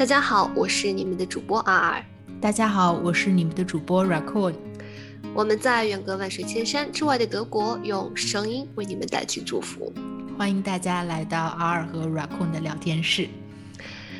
[0.00, 2.02] 大家好，我是你们的主播 R。
[2.40, 4.54] 大家好，我是你们的主播 Raccoon。
[5.34, 9.92] 我们在远隔万水千山之外的德国，用声音为你们带去祝福。
[10.38, 13.28] 欢迎大家来到 R 和 Raccoon 的聊天室。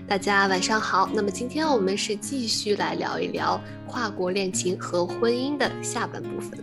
[0.06, 1.08] 大家晚上好。
[1.14, 6.62] 那么今天我们是继续来聊一聊跨国恋情和婚姻的下半部分。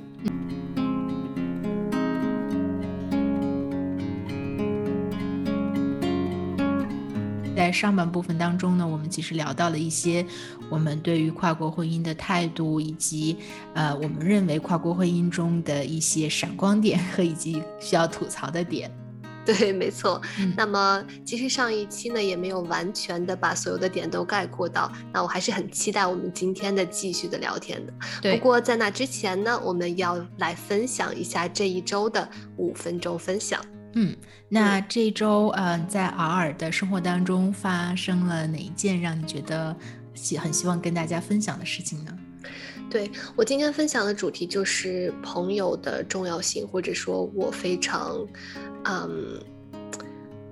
[7.57, 10.24] 在上半部分当中呢，我们其实聊到了一些
[10.70, 13.36] 我们对于跨国婚姻的态度，以及
[13.74, 18.92] 呃，我们认为跨国婚姻中的一些闪光点和以及需要吐槽的点。
[19.43, 20.21] 对，没错。
[20.56, 24.92] 那么其实上一期呢，也没有完全的把所有的点都概括到。
[25.11, 27.94] 那我还是很期待我们今天的继续的聊天的。
[28.21, 28.38] 对。
[28.38, 33.59] 不过在那之前呢，我们要来分享一下这一周的五分钟分享。
[34.00, 34.16] 嗯，
[34.48, 39.76] 那这周嗯，在尔尔的生活当中发生了哪一件让你觉得
[40.14, 42.16] 希很希望跟大家分享的事情呢？
[42.92, 48.16] 对我今天分享的主题就是朋友的重要性，或者说我非常，
[48.84, 49.42] 嗯，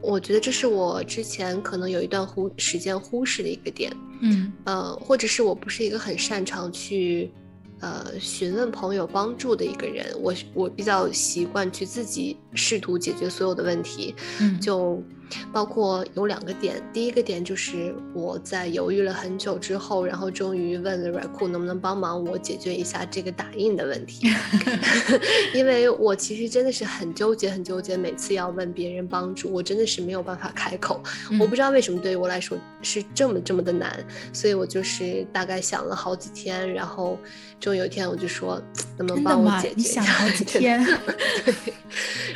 [0.02, 7.32] 我觉得这是我之前可能有一段忽时间忽视的一个点，嗯，呃，或者是我不是一个很擅长去。
[7.80, 15.04] 呃，询问朋友帮助的一个人，我我比较习惯去自己试图解决所有的问题，嗯，就。
[15.52, 24.28] 包括有两个点，第一个点就是我在犹豫了很久之后，然后终于问了 Raku 能不能帮忙我解决一下这个打印的问题，
[25.54, 31.02] 因为我其实真的是很纠结，很纠结，每次要问别人帮助，我真的是没有办法开口，
[31.39, 33.92] 我不知道为什么对于我来说是这么这么的难，
[34.34, 37.17] 所以我就是大概想了好几天，然后
[37.60, 38.62] 终于有一天我就说
[38.98, 40.44] 能不能帮我解决一下，好几？
[40.60, 40.86] 天，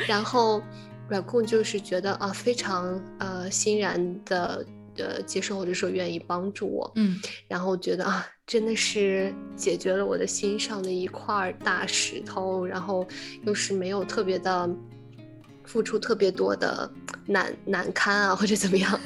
[0.06, 0.62] 然后。
[1.10, 4.64] 软控就是觉得啊，非常呃欣然的
[4.96, 13.04] 呃接受或者说愿意帮助我，嗯，然后觉得啊，真的是解决了我的心上的一块大石头，然后
[13.44, 14.70] 又是没有特别的
[15.64, 16.88] 付出特别多的
[17.26, 19.00] 难难堪啊或者怎么样，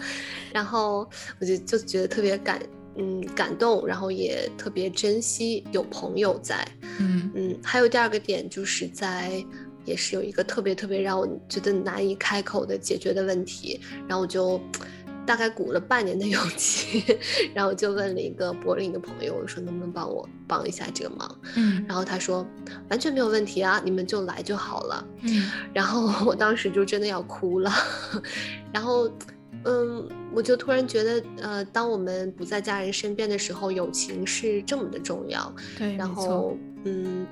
[0.52, 1.08] 然后
[1.40, 2.60] 我就就觉得特别感
[2.96, 6.68] 嗯感动，然后也特别珍惜有朋友在，
[7.00, 7.30] 嗯。
[7.34, 9.42] 嗯，还有第二个点就是在。
[9.84, 14.60] 也是有一个特别特别让我觉得难以开口的解决的问题，然后我就
[15.26, 17.02] 大概鼓了半年的勇气，
[17.54, 21.38] 然后就问了一个柏林的朋友，我说能不能帮我帮一下这个忙？
[21.56, 22.46] 嗯，然后他说
[22.90, 25.06] 完全没有问题啊，你们就来就好了。
[25.22, 27.72] 嗯， 然后我当时就真的要哭了，
[28.72, 29.10] 然后
[29.64, 35.50] 嗯，我就突然觉得呃，当我们不在家人身边的时候，友情是这么的重要。
[35.78, 37.26] 对，然后嗯。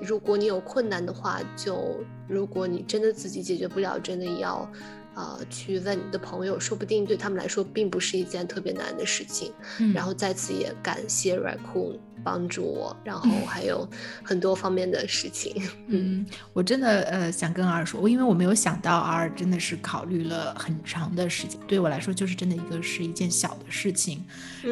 [0.00, 4.68] 如果你有困难的话，就如果你真的自己解决不了，真的要，
[5.14, 9.52] 呃，去问你的朋友，说不定对他们来说并不是一件特别难的事情。
[9.94, 11.98] 然后在此也感谢 Raccoon。
[12.22, 13.88] 帮助我，然后还有
[14.22, 15.62] 很多方面的事情。
[15.88, 24.22] 嗯，我真的呃想跟 R 说，我因为我没有想到 R 真的是考虑了很长的时间，对我来说就是真的一个是一件小的事情。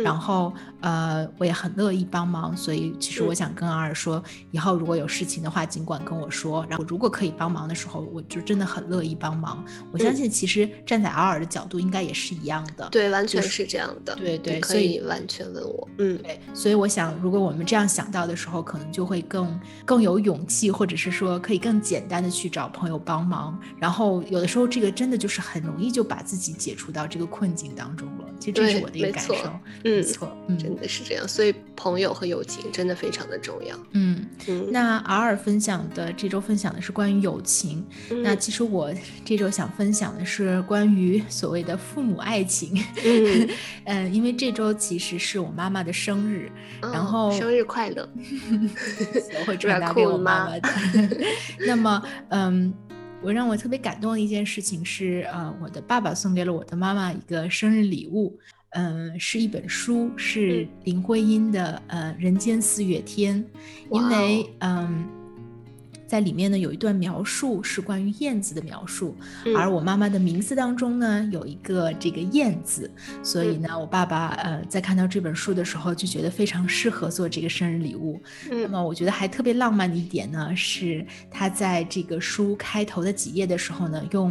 [0.02, 6.64] 然后呃我也很乐意帮忙，所以其实我想跟 R 说，以后如果有事情的话，尽管跟我说。
[6.68, 9.64] 然后如果可以帮忙的时候，我就真的很乐意帮忙。
[9.90, 12.88] 我相信其实站在 R 的角度，应该也是一样的。
[12.90, 14.14] 对，完全是这样的。
[14.14, 15.88] 对对，可以完全问我。
[15.98, 17.40] 嗯，对，所以我想如果。
[17.40, 23.58] 我们这样想到的时候，可能就会更更有勇气，或者是说可以更简单的去找朋友帮忙。
[23.78, 28.24] 然后有的时候，这个真的就是很容易就把自己解除到这个困境当中了。
[28.38, 29.34] 其实这是我的一个感受，
[29.84, 31.26] 没错，真的是这样。
[31.26, 33.76] 所以朋友和友情真的非常的重要。
[33.92, 34.26] 嗯，
[34.70, 37.84] 那尔分享的这周分享的是关于友情。
[38.22, 38.92] 那其实我
[39.24, 42.82] 这周想分享的是关于所谓的父母爱情。
[43.84, 46.50] 嗯， 因为这周其实是我妈妈的生日，
[46.80, 47.21] 然后。
[47.30, 48.08] 生日快乐！
[49.40, 50.68] 我会转达给我妈妈的。
[51.66, 52.72] 那么，嗯，
[53.20, 58.36] 我让我特别感动的一件事情是，呃，我的爸爸送给了我的妈妈一个生日礼物，
[58.70, 63.44] 嗯，是一本书，是林徽因的《呃人间四月天》，
[63.90, 65.21] 因为，嗯。
[66.12, 69.16] 在里面呢，有一段描述是关于燕子的描述，
[69.56, 72.90] 而我妈妈的名字当中呢，有一个这个燕字，
[73.22, 78.20] 所以呢，我爸爸呃在看到这本书的时候就觉得非常适合做这个生日礼物。
[78.50, 84.30] 那么我觉得还特别浪漫的一点呢，是他在这个书开头的几页的时候呢，用。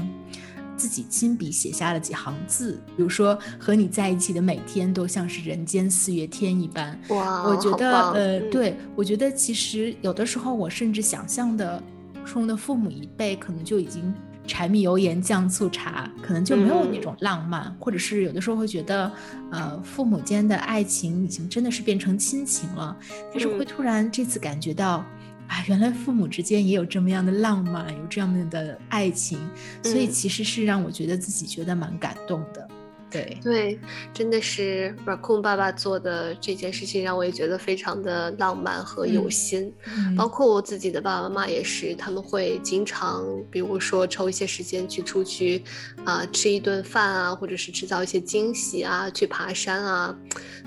[0.81, 6.99] 自己亲笔写下了几行字，比如说和你在一起的每天都像是人间四月天一般。
[7.09, 11.83] 哇，我觉得呃，对我觉得其实有的时候我甚至想象的
[12.25, 14.11] 中的父母一辈可能就已经
[14.47, 19.11] 柴米油盐酱醋茶，可能就没有那种浪漫，或者是有的时候会觉得，
[19.51, 22.97] 呃，父母间的爱情已经真的是变成亲情了，
[23.31, 25.05] 但是会突然这次感觉到，
[25.51, 29.37] 啊，原来父母之间也有这么样的浪漫，有这样的爱情，
[29.83, 32.65] 所以其实是让我觉得自己觉得蛮感动的。
[33.09, 33.77] 对对，
[34.13, 39.73] 真的是 Raccoon 爸爸做的这件事情，让我也觉得非常的浪漫和有心。
[40.15, 45.61] 包括我自己的爸爸妈妈也是，他们会经常，比如说抽一些时间去出去
[46.05, 50.15] 啊吃一顿饭啊，或者是制造一些惊喜啊，去爬山啊。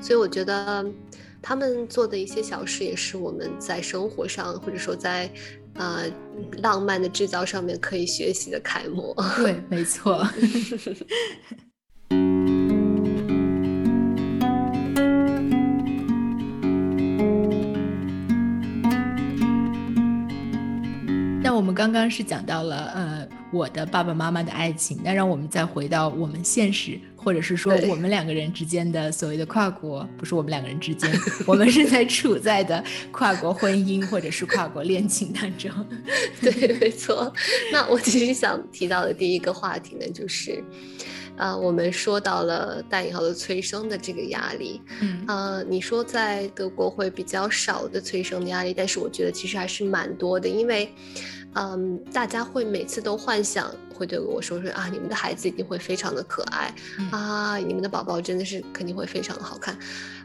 [0.03, 0.85] 所以我觉得
[1.47, 5.31] 他们做的一些小事，也是我们在生活上或者说在
[5.75, 6.05] 呃
[6.63, 9.15] 浪漫的制造上面可以学习的楷模。
[9.37, 10.27] 对，没错。
[21.55, 24.99] 我们刚刚是讲到了，呃，我的爸爸妈妈的爱情。
[25.05, 31.09] 那让我们再回到我们现实，或者是说我们两个人之间的所谓的跨国，不是我们两个人之间，
[31.47, 35.71] 我们是在处在的跨国婚姻或者是跨国恋情当中。
[36.43, 37.33] 对，没错。
[37.73, 40.63] 那我其实想提到的第一个话题呢，就是，
[41.37, 44.81] 呃，我们说到了带引号的催生的这个压力。
[45.01, 50.93] 嗯，呃，你说在德国会比较少的催生的压力，但是我觉得其实还是蛮多的，因为。
[51.55, 56.75] 嗯，大家会每次都幻想，会对我说说啊，你们的孩子一定会非常的可爱
[57.13, 59.77] 啊，你们的宝宝真的是肯定会非常的好看。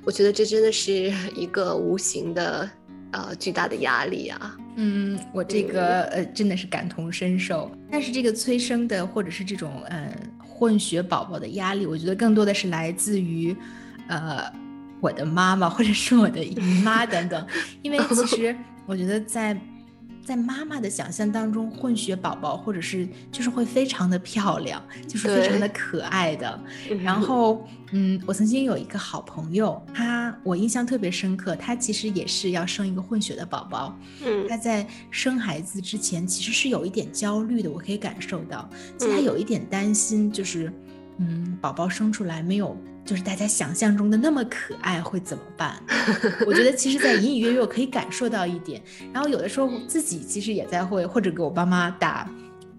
[0.04, 2.68] 我觉得这真的是 一个无形的
[3.12, 4.58] 呃巨大的压力啊。
[4.76, 7.70] 嗯，我这个呃真的是感同身受。
[7.92, 13.56] 但是这个催生的或者是这种嗯混血宝宝的压力，我觉得更多的是来自于
[14.08, 14.52] 呃
[15.00, 17.48] 我的妈妈或者是我的姨妈等等，
[17.84, 18.56] 因为其 实
[18.88, 19.56] 我觉得在。
[20.30, 26.60] 在妈妈的想象当中，混血宝宝或者是就是会非常的漂亮，就是非常的可爱的。
[27.02, 33.98] 然后，嗯，我曾经有一个好朋友，她我印象特别深刻，她其实也是要生一个混血的宝宝。
[34.24, 40.72] 嗯，他在生孩子之前其实是有一点焦虑的，我可以感受到，其实他有一点担心，就是，
[41.18, 42.78] 嗯，宝宝生出来没有。
[43.06, 45.82] 就是大家想象中的那么可爱会怎么办？
[46.46, 48.82] 我觉得其实，在隐隐约约我可以感受到一点。
[49.12, 52.30] 然后有的时候自己其实也在会，或者给我爸妈打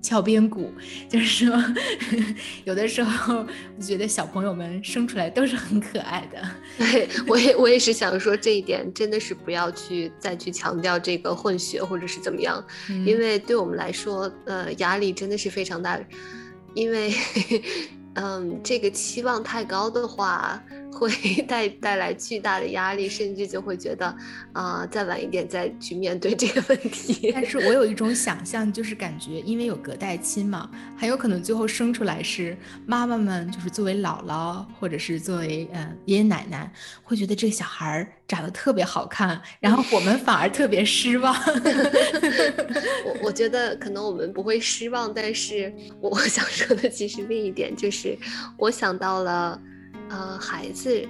[0.00, 0.72] 敲边鼓，
[1.08, 1.62] 就是说，
[2.64, 3.44] 有的时候
[3.76, 6.40] 我觉得小朋友们生出来都是很可爱的。
[6.78, 12.64] 对，我也我也是想说这一点，真的是不要去再去强调这个混血或者是怎么样，
[13.04, 16.00] 因为对我们来说，呃，压力真的是非常大，
[16.74, 17.12] 因为。
[18.14, 21.10] 嗯，这个期望太高的话，会
[21.48, 24.14] 带带来巨大的压力，甚至就会觉得，
[24.52, 27.30] 啊，再晚一点再去面对这个问题。
[27.32, 32.56] 但是我有一种想象，就是感觉，因为有隔代亲嘛，很有可能最后生出来是
[32.86, 36.72] 妈妈们，就是作为姥姥或者是作为嗯爷爷奶奶，
[37.02, 38.12] 会觉得这个小孩儿。
[38.30, 41.34] 长得特别好看，然后我们反而特别失望。
[43.04, 48.16] 我我觉得可能我们不会失望，但是我想说的其实另一点就是，
[48.56, 49.60] 我想到了，
[50.10, 51.02] 呃，孩子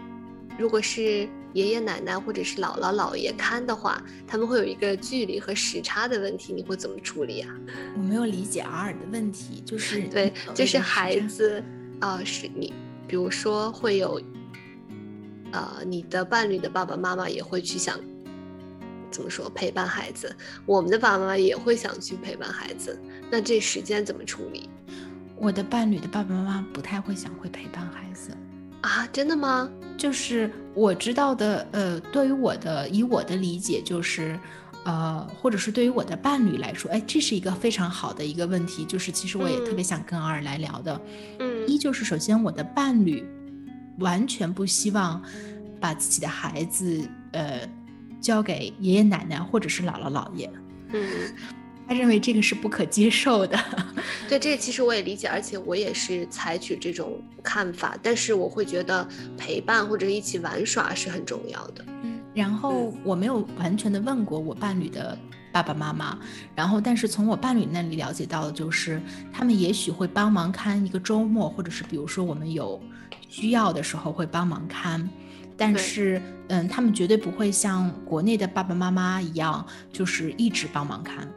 [0.56, 7.52] 如果是爷爷奶奶或者是姥姥姥爷看的话，他们会有一个距离和时差的问题，你会怎么处理啊？
[7.96, 11.60] 我没有理解尔尔的问题，就 是对，就是孩子
[11.98, 12.72] 啊，是你，
[13.08, 14.20] 比如说会有。
[15.52, 17.98] 呃，你的伴侣的爸爸妈妈也会去想，
[19.10, 20.32] 怎么说陪伴孩子？
[20.64, 22.96] 我们的爸爸妈妈也会想去陪伴孩子，
[23.28, 24.70] 那这时间怎么处理？
[25.34, 28.30] 我的伴侣的爸爸妈妈不太会想会陪伴孩子
[28.82, 29.06] 啊？
[29.12, 29.70] 真的吗？
[29.96, 34.38] 就是我知道的，呃，对于我的以我的理解就是，
[34.84, 41.00] 呃，或者是对于我的伴侣来说，哎，这是一个非常好的一个问题，就是其实我也特别想跟二来聊的，
[41.38, 43.24] 嗯，一就是首先我的伴侣。
[43.98, 45.22] 完全不希望
[45.78, 47.68] 把自己的孩子呃
[48.18, 50.50] 交给爷爷奶奶或者是姥姥姥爷，
[50.88, 51.06] 嗯，
[51.90, 53.58] 他认为这个是不可接受的。
[54.30, 57.98] 对，这个其实我也理解，而且我也是采取这种看法。
[58.00, 59.04] 但是我会觉得
[59.36, 61.84] 陪伴或者一起玩耍是很重要的。
[62.04, 65.18] 嗯，然后我没有完全的问过我伴侣的
[65.52, 66.16] 爸爸妈妈，
[66.54, 72.80] 然后但是从我伴侣那里了解到的就是，他们也许会帮忙看一个周末，或者是比如说我们有。
[73.28, 75.08] 需要的时候会帮忙看，
[75.56, 81.28] 但是，嗯，他们绝对不会像国内的爸爸妈妈一样，就是一直帮忙看。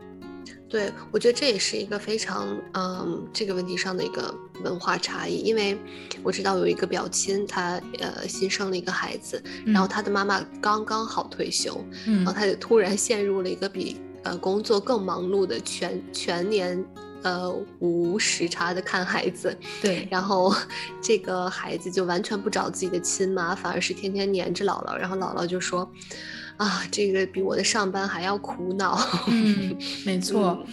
[0.73, 5.35] 对，我觉得这也是一个非常，嗯，这个问题上的一个文化差异。
[5.37, 5.77] 因为
[6.23, 16.83] 我知道有一个表亲，他呃新生了一个孩子，然后他的妈妈刚刚好退休，然后他就突然陷入了一个比呃工作更忙碌的全全年。
[17.25, 17.49] 呃
[17.79, 20.53] 无时差的看孩子，对， 然后
[21.01, 25.89] 这个孩子就完全不找自己的亲妈，反而是天天黏着姥姥，然后姥姥就说，
[26.57, 28.99] 啊，这个比我的上班还要苦恼。
[29.27, 30.65] 嗯，没错。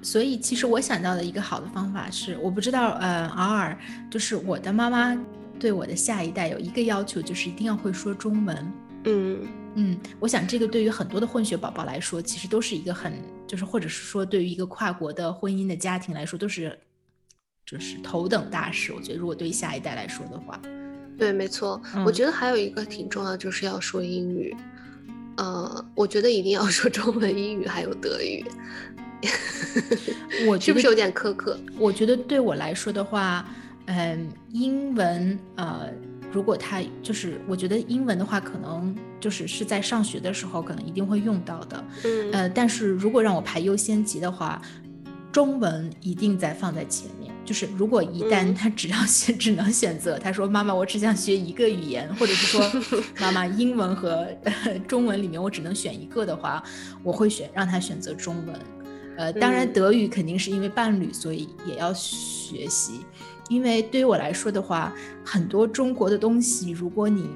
[0.00, 3.76] 所以其实我想到的一个好的方法是，我不知道，呃，偶尔
[4.08, 5.16] 就是我的妈妈
[5.58, 8.72] 对我的下一代有一个要求，就是一定要会说中文。
[9.04, 13.12] 嗯嗯，我想这个对于很多的混血宝宝来说，其实都是一个很，
[13.46, 16.78] 就是或者是说对于一个跨国的婚姻的家庭来说，都是
[17.66, 18.92] 就是头等大事。
[18.92, 20.60] 我觉得如果对于下一代来说的话，
[21.18, 21.80] 对，没错。
[22.06, 24.56] 我觉得还有一个挺重要，就是要说英语。
[25.38, 28.44] 呃，我觉得一定要说中文、英语还有德语。
[30.46, 31.58] 我是不是有点苛刻？
[31.78, 33.48] 我觉得对我来说的话，
[33.86, 35.88] 嗯，英文，呃。
[36.30, 44.60] 如果他就是，我觉得英文的话，可能就是是在上学的时候可能一定会用到的，嗯，呃，但是如果让我排优先级的话，
[45.38, 47.32] 中文一定在放在前面。
[47.44, 52.82] 就是如果一旦他只要选，只能选择，他说妈妈，我只想学一个语言，或者是说
[53.20, 54.26] 妈妈，英文和
[54.88, 56.60] 中文里面我只能选一个的话，
[57.04, 58.60] 我会选让他选择中文。
[59.16, 63.02] 呃，当然德语肯定是因为伴侣，所以也要学习。
[63.48, 64.92] 因为对于我来说的话，
[65.24, 67.30] 很多中国的东西，如果你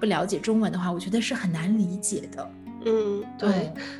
[0.00, 2.50] 不了解中文的话，我觉得是很难理解的。
[2.84, 3.48] 嗯，对，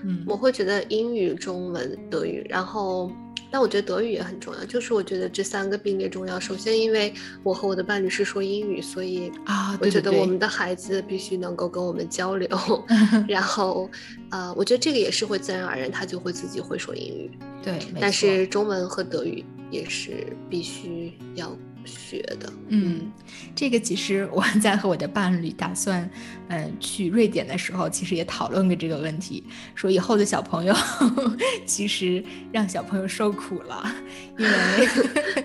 [0.03, 3.11] 嗯，我会觉得英语、中文、德语，然后，
[3.51, 4.65] 但我觉得德语也很重要。
[4.65, 6.39] 就是我觉得这三个并列重要。
[6.39, 7.13] 首先，因为
[7.43, 12.49] 我和我的伴侣是说英语，所以啊，我觉得我们的孩子必须能够跟我们交流。
[13.29, 13.91] 然后，
[14.31, 17.31] 呃，我觉得这个也是会自然而然，他就会自己会说英语。
[17.63, 19.45] 对，但是中文和德语。
[19.71, 21.51] 也是必须要
[21.85, 22.53] 学的。
[22.69, 23.13] 嗯，
[23.55, 26.09] 这个其实我在和我的伴侣打算，
[26.49, 30.75] 嗯，去瑞典的时候，其实也讨论过这个问题，说以后的小朋友
[31.67, 33.95] 其实让小朋友受苦了，
[34.39, 34.89] 因为，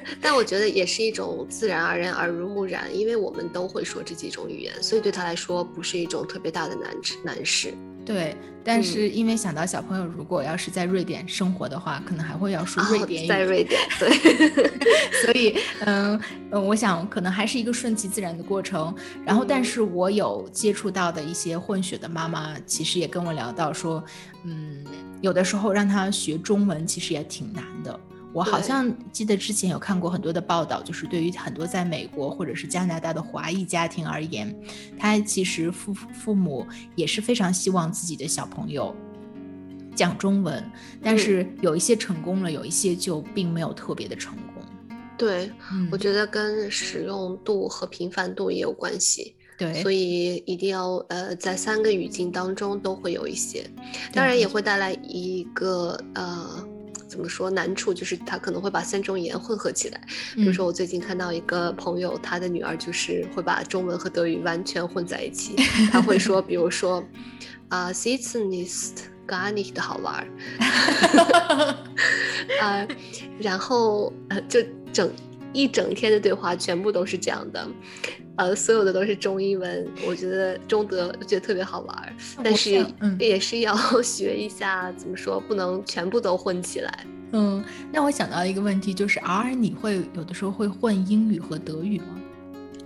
[0.21, 7.73] 但我觉得也是一种自然而然、耳濡目染，因为我们都会说这几种语言，所以对他来说不是一种特别大的难难事。
[8.09, 14.09] 对，但是因为想到小朋友如果要是在瑞典生活的话，可能还会要说瑞典语，在瑞典，对，
[15.23, 18.91] 所以嗯嗯，我想可能还是一个顺其自然的过程。
[19.23, 24.03] 然后，但是我有接触到的一些混血的妈妈，其实也跟我聊到说，
[24.43, 24.83] 嗯，
[25.21, 27.99] 有的时候让他学中文其实也挺难的。
[28.31, 34.55] 我好像记得之前有看过很多的报道，就是对于很多在美国或者是加拿大的华裔家庭而言，
[34.99, 36.63] 他其实父父母
[36.95, 38.95] 也是非常希望自己的小朋友
[39.95, 40.63] 讲中文，
[41.01, 44.63] 但是有一些成功了，有一些就并没有特别的成功。
[45.17, 45.51] 对，
[45.91, 49.35] 我觉得跟使用度和频繁度也有关系。
[49.57, 53.67] 对，所以一定要呃在三个语境当中都会有一些，
[54.13, 56.63] 当然也会带来一个呃。
[57.09, 59.99] 怎么说难处就是他可能会把三种语言混合起来，
[60.35, 65.55] 比如说我最近看到一个朋友，他的女儿就是会把中文和德语完全混在一起，
[65.91, 67.03] 他会说，比如说
[67.69, 70.27] 啊，Sitz nicht gar nicht 好玩儿，
[72.61, 72.87] 啊，
[73.39, 74.61] 然后呃就
[74.93, 75.11] 整
[75.51, 77.67] 一整天的对话全部都是这样的。
[78.39, 82.85] 呃，所有的都是中英文，我觉得中德觉得特别好玩，但是
[83.19, 87.05] 也是要 学一下，怎么说，不能全部都混起来。
[87.33, 92.21] 嗯，那我想到一个问题，就是 R，你会有的时候会混英语和德语吗？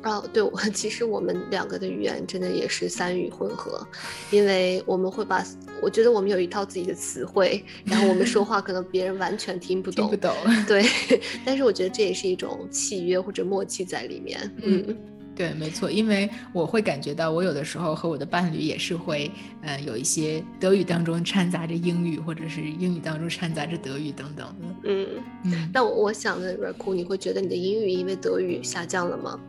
[0.05, 3.87] 哦，对，我其实我们两个的语言真的也是三语混合，
[4.31, 5.45] 因为我们会把，
[5.83, 10.33] 我觉得我们有一套自己的词汇，然后我们说话可能别人完全听不懂， 听不懂。
[10.67, 10.83] 对，
[11.45, 14.51] 但是我觉得这也是一种契约或者默契在里面。
[14.63, 14.97] 嗯。
[15.35, 24.53] 对，没错，因为我会感觉到，我有的时候和我的伴侣也是会，呃，有一些德语当中掺杂着英语，或者是英语当中掺杂着德语等等的。
[24.83, 25.07] 嗯
[25.45, 25.69] 嗯。
[25.73, 29.39] 那我想问 k u 你会觉得你的英语因为德语下降了吗？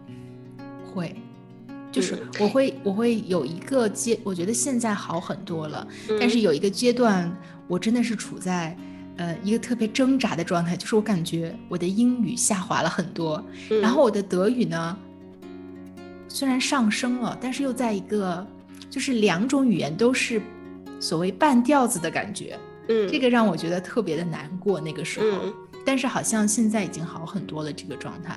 [0.95, 1.15] 会，
[1.93, 5.87] 就是我会我会有一个阶，我觉得现在好很多了，
[6.19, 7.31] 但是有一个阶段，
[7.69, 8.75] 我真的是处在
[9.19, 13.45] 呃一个特别挣扎的状态，就是我感觉我的英语下滑了很多，
[13.83, 14.97] 然后我的德语呢。
[16.35, 18.45] 虽然上升了，但是又在一个，
[18.91, 20.43] 就是两种语言都是
[20.99, 24.81] 所谓半调子的感觉，嗯，这个让我觉得特别的难过。
[24.81, 28.37] 那个时候，但是好像现在已经好很多了，这个状态。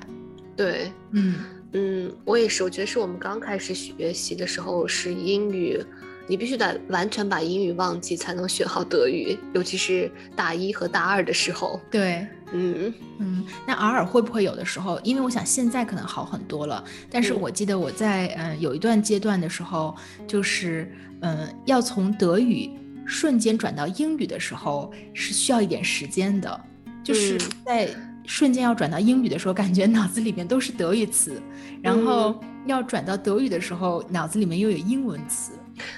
[0.54, 1.40] 对，嗯
[1.72, 5.84] 嗯，我也是，我觉得是我们刚开始学习的时候是英语。
[6.30, 11.80] 你必须得完全把英语忘记，才能学好德语，尤其是大一和大二的时候。
[11.90, 13.44] 对，嗯嗯。
[13.66, 15.00] 那偶尔会不会有的时候？
[15.04, 19.94] 因为我想现在可能好很多了，但是我记得我在嗯有一段阶段的时候，
[20.26, 22.70] 就是嗯要从德语
[23.04, 26.60] 瞬间转到英语的时候，是需要一点时间的。
[27.04, 27.88] 就是在
[28.26, 31.40] 瞬间要转到英语的时候，感觉脑子里面都是德语词，
[31.80, 35.52] 然后要转到德语的时候，脑子里面又有英文词。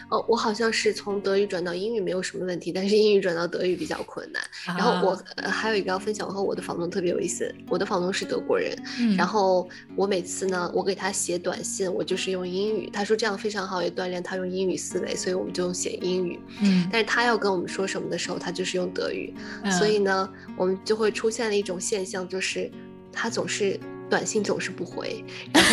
[0.08, 4.42] 哦，我好像是从德语转到英语没有什么问题，但是英语转到德语比较困难。
[4.66, 7.54] 然后我呃还有一个要分享，我和我的房东特别有意思。
[7.68, 8.76] 我的房东是德国人，
[9.16, 12.90] 然后我每次呢，我给他写短信，我就是用英语。
[12.92, 16.38] 他说这样非常好，也锻炼他用英语思维，所以我们就写英语。
[16.60, 19.32] 嗯，但是他要跟我们说什么的时候，他就是用德语。
[19.78, 22.70] 所以呢，我们就会出现了一种现象，就是
[23.12, 23.78] 他总是。
[24.10, 25.24] 短信总是不回，
[25.54, 25.70] 然后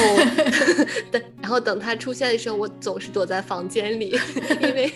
[1.11, 4.17] 等，然后等他出现的时候，我总是躲在房间里，
[4.61, 4.93] 因为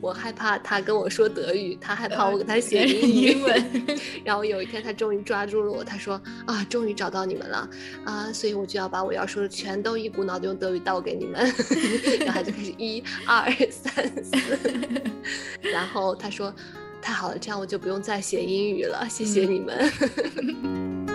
[0.00, 3.86] 我害怕他跟我说德语，他害怕我给他写英文。
[4.24, 7.68] 然后有一天他终于抓住了我，他说啊，终于找到你们了
[8.04, 11.40] 啊，所以我就要把我要说的全都一股脑的用德语倒给你们。
[12.20, 14.36] 然后他就开始一二三四，
[15.60, 16.52] 然后他说
[17.00, 21.13] 太好了，这样我就不用再写英语了，谢谢你们。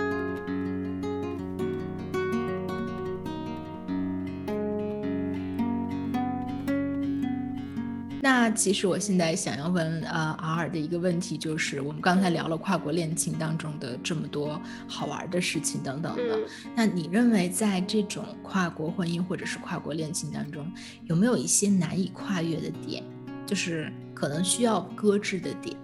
[8.22, 16.40] 那其实我现在想要问呃 R 的一个问题就是，我们刚才聊了跨国恋情当中的这么多好玩的事情等等的，
[16.76, 20.70] 那你认为在这种跨国婚姻或者是跨国恋情当中，
[21.06, 23.04] 有没有一些难以跨越的点，
[23.46, 25.76] 就是可能需要搁置的点？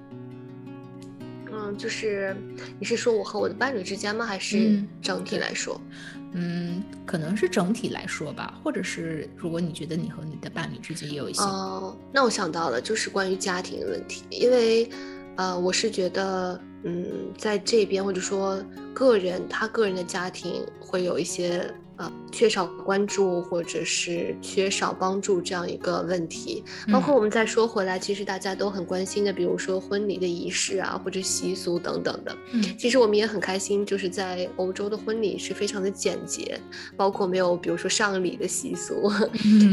[1.58, 2.36] 嗯，就是
[2.78, 4.26] 你是说我和我的伴侣之间吗？
[4.26, 5.80] 还是整体来说？
[6.15, 14.90] 嗯，嗯可能是整体来说吧，或者是如果你觉得你和你的伴侣之间也有一些哦，那我想到了，就是关于家庭的问题，因为，
[15.38, 17.06] 呃，我是觉得，嗯，
[17.38, 18.62] 在这边或者说
[18.94, 21.74] 个人他个人的家庭会有一些。
[21.98, 32.36] 呃，缺少关注或者是缺少帮助这样一个问题，包括我们再说回来，其实大家都很关心的，比如说婚礼的仪式啊，或者习俗等等的。
[32.52, 36.60] 嗯，其实我们也很开心，就是在欧洲的婚礼是非常的简洁，
[36.98, 39.10] 包括没有比如说上礼的习俗，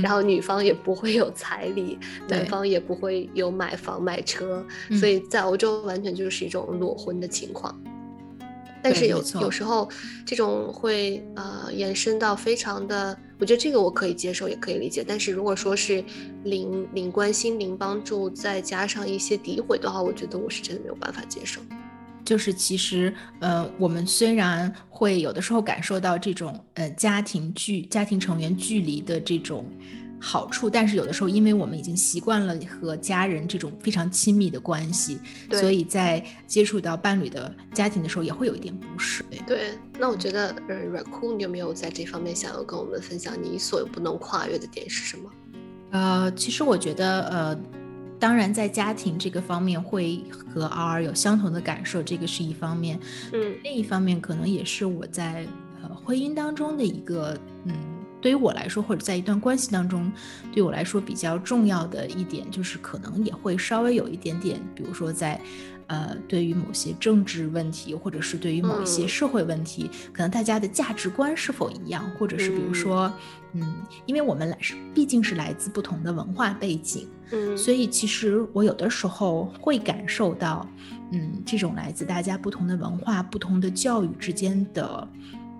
[0.02, 4.64] 然后女方也不会有彩礼，男方也不会有买房买车，
[5.00, 7.76] 所以在欧洲完全就是一种裸婚的情况。
[8.82, 9.88] 但是有有时候，
[10.26, 15.04] 这种会呃延伸到非常的，我觉得这个我可以接受，也可以理解。
[15.06, 16.04] 但是如果说是
[16.44, 21.60] 零零关心、零帮助，再加上一些诋毁的话，我觉得我是真的没有办法接受。
[22.24, 29.64] 就是其实呃，我们虽然会有的时候感受到这种呃家庭距、家庭成员距离的这种。
[30.24, 35.18] 好处，但是有的时候，因为我们已经习惯了和家人这种非常亲密的关系，
[35.50, 39.24] 所以在接触到伴侣的家庭的时候，也会有一点不适。
[39.48, 43.36] 对，那我觉得，呃，Raku，你有没有在这方面想要跟我们分享？
[43.42, 45.28] 你所不能跨越的点是什么？
[45.90, 47.60] 呃，其实我觉得，呃，
[48.20, 52.96] 当然在家庭这个方面会和 R 有相同的感受，这个是一方面。
[53.32, 55.44] 嗯，另一方面可能也是我在
[55.82, 57.74] 呃婚姻当中的一个，嗯。
[58.22, 60.10] 对于我来说，或者在一段关系当中，
[60.52, 65.38] 对我来说比较重要的一点，就是可能也会稍微有一点点，比如说在，
[65.88, 73.12] 呃，对于某些政治问题，或者是对于某一些社会问题，可能大家的价值观是否一样，或者是比如说，
[73.54, 73.74] 嗯，
[74.06, 80.64] 因为我们来是毕竟是来自不同的文化背景，嗯，所以其实我有的时候会感受到，
[81.10, 85.08] 嗯，这种来自大家不同的文化、不同的教育之间的，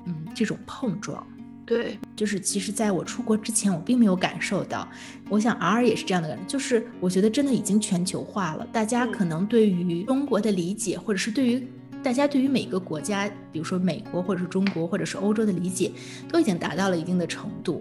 [0.06, 1.26] 嗯，这种碰撞。
[1.64, 4.86] 对，就是其实在我出国之前，我并没有感受到。
[5.30, 11.66] 我想 R 也是这样的感觉，就是我觉得真的已经全球化了，大家可能对于中国的理解，或者是对于
[12.02, 15.92] 大家对于每个国家，比如说美国或者是中国或者是欧洲的理解，
[16.28, 17.80] 都已经达到了一定的程度。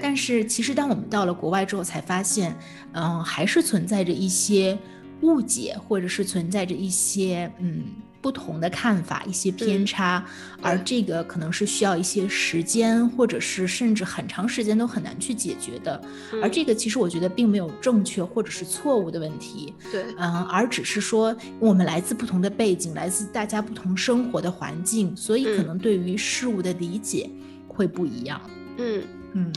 [0.00, 2.54] 但是其实当我们到了国外之后，才发现，
[2.92, 4.78] 嗯，还是存在着一些
[5.22, 7.82] 误解，或者是存在着一些嗯。
[8.22, 10.24] 不同的看法，一些偏差，
[10.62, 16.00] 而这个可能是需要一些时间，或者是甚至很长时间都很难去解决的。
[16.40, 27.28] 而这个其实我觉得并没有正确或者是错误的问题，对，嗯，而只是说我们来自不同的背景，来自大家不同生活的环境，所以可能对于事物的理解
[27.66, 28.40] 会不一样。
[28.78, 29.52] 嗯嗯。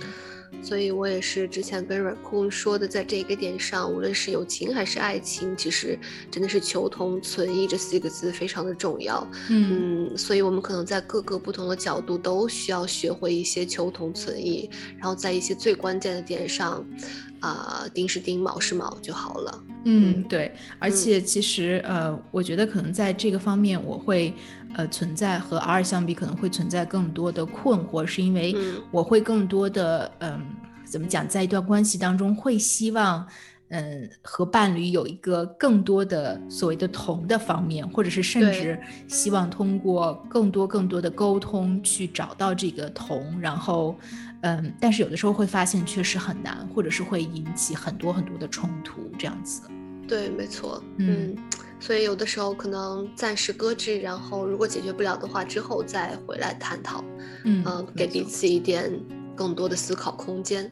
[0.65, 5.95] 所以我也是之前跟 Raccoon 说的，在这个点上，无论是友情还是爱情，其实
[6.31, 9.27] 真的是求同存异这四个字非常的重要。
[9.51, 16.83] 嗯，所以我们可能在各个不同的角度都需要学会一些求同存异，然后在一些最关键的点上，
[17.45, 19.63] 啊，丁是丁，卯是卯就好了。
[19.85, 20.51] 嗯，对。
[20.79, 24.33] 而且其实呃，我觉得可能在这个方面，我会。
[24.77, 28.53] 呃，存在和 R 相比，可能会存在更多的困惑，是因为
[28.91, 30.45] 我会更多的，嗯，
[30.83, 33.25] 怎么讲，在一段关系当中会希望，
[33.69, 38.77] 嗯，和伴侣有一个更多的所谓的同的方面，或者是甚至
[39.07, 43.95] 希望通过更多更多的沟通去找到这个同，然后，
[44.45, 49.61] 嗯，但是有的时候会发现确实很难，或者是会引起很多很多的冲突，这样子。
[50.07, 51.35] 对，没错，嗯，
[51.79, 57.03] 所以有的时候可能暂时搁置，然后如果解决不了的话，之后再回来探讨，
[57.43, 58.93] 嗯，给彼此一点
[59.35, 60.71] 更多的思考空间。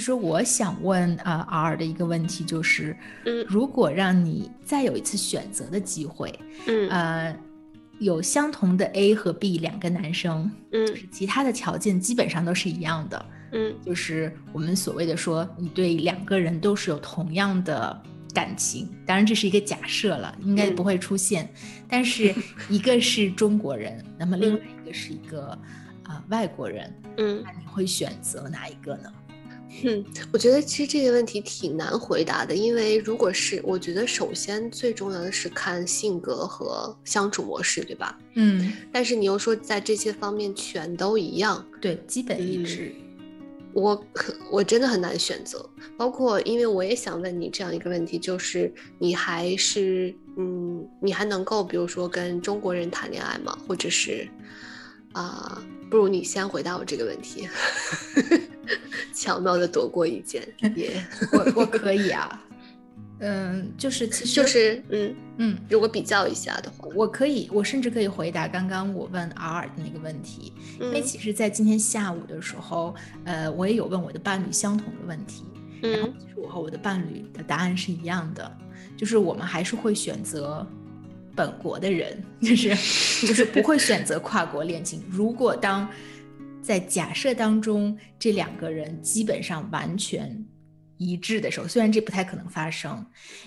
[0.00, 6.36] 实我想问啊，R 的一个问题就是，嗯，如果让你再有一次选择的机会，
[6.66, 7.36] 嗯，呃，
[8.00, 21.48] 有相同的 A 和 B 两个男生，嗯，就是其他的条件基本上都是一样的，嗯，就是我们所谓的说，你对两个人都是有同样的感情，当然这是一个假设了，应该不会出现，
[21.88, 22.34] 但是
[22.68, 25.58] 一个是中国人， 那么另外一个是一个
[26.04, 29.12] 啊外国人，嗯，那你会选择哪一个呢？
[29.84, 38.18] 嗯，我觉得其实这个问题挺难回答的，因为如果是我觉得首先最重要的是看性格和相处模式，对吧？
[38.34, 42.92] 嗯，但是你又说在这些方面全都一样，对，基本一致。
[43.72, 44.04] 我
[44.50, 45.64] 我真的很难选择，
[45.96, 53.56] 包括因为我也想问你这样一个问题，就是你还是嗯，你还能够比如说跟中国人谈恋爱吗？
[53.68, 54.28] 或者是
[55.12, 57.48] 啊，不如你先回答我这个问题。
[59.14, 60.46] 巧妙的躲过一劫，
[60.76, 62.42] 也我我可以啊，
[63.18, 72.94] 嗯，就是其实就是嗯嗯，如果比较一下的话，我可以，我甚至可以回答刚刚我问 R 的那个问题，因为其实，在今天下午的时候，
[73.24, 75.44] 呃，我也有问我的伴侣相同的问题，
[75.82, 78.50] 然后其实我和我的伴侣的答案是一样的，
[78.96, 80.66] 就是我们还是会选择
[81.40, 82.68] 本国的人， 就是
[83.26, 85.02] 就是不会选择跨国恋情。
[85.10, 85.88] 如果当
[86.60, 90.44] 在假设当中，这两个人基本上完全
[90.98, 93.02] 一致的时候，虽然这不太可能发生，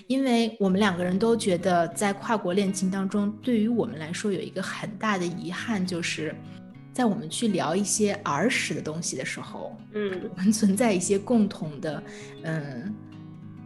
[0.08, 6.34] 因为我们两个人都觉得，在跨国恋情当中，对于我们来说有一个很大的遗憾，就是
[6.92, 12.02] 在我们去聊一些儿时的东西的时候，嗯，我们存在一些共同的，
[12.42, 12.92] 嗯，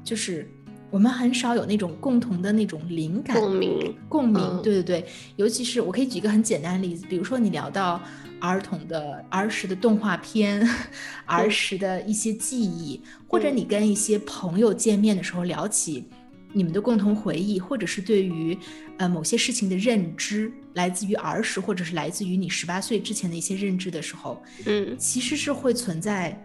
[0.05, 0.47] 就是
[0.91, 8.01] 我们很少有那种共同的那种灵感共鸣，共鸣，对对对，尤其是我可以举一个很简单的例子，比如说你聊到。
[8.41, 10.65] 儿童的儿时的动画片，
[11.27, 16.05] 儿时的一些记忆，或者你跟一些朋友见面的时候聊起
[16.53, 18.57] 你们的共同回忆，或者是对于
[18.97, 26.41] 呃某些事情的认知，来自于儿时，或者是来自于你十八岁之前的一些认知的时候，嗯，其实是会存在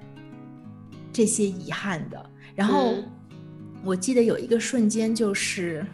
[1.12, 2.28] 这些遗憾的。
[2.56, 2.96] 然后
[3.84, 5.86] 我记得有一个瞬间就是。